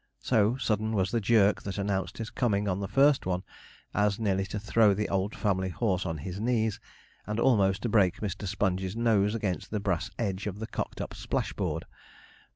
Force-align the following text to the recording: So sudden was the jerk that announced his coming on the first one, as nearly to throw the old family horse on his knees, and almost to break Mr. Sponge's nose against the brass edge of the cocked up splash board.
So 0.23 0.57
sudden 0.57 0.93
was 0.93 1.11
the 1.11 1.21
jerk 1.21 1.61
that 1.61 1.77
announced 1.77 2.17
his 2.17 2.31
coming 2.31 2.67
on 2.67 2.79
the 2.79 2.87
first 2.87 3.27
one, 3.27 3.43
as 3.93 4.17
nearly 4.19 4.47
to 4.47 4.57
throw 4.59 4.95
the 4.95 5.07
old 5.09 5.35
family 5.35 5.69
horse 5.69 6.07
on 6.07 6.17
his 6.17 6.39
knees, 6.39 6.79
and 7.27 7.39
almost 7.39 7.83
to 7.83 7.87
break 7.89 8.19
Mr. 8.19 8.47
Sponge's 8.47 8.95
nose 8.95 9.35
against 9.35 9.69
the 9.69 9.79
brass 9.79 10.09
edge 10.17 10.47
of 10.47 10.57
the 10.57 10.65
cocked 10.65 11.01
up 11.01 11.13
splash 11.13 11.53
board. 11.53 11.85